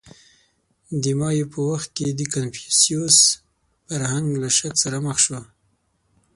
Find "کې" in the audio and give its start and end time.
1.97-2.07